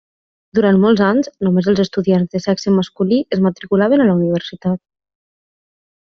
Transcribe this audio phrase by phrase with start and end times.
[0.59, 4.83] Durant molts anys, només els estudiants de sexe masculí es matriculaven a la universitat.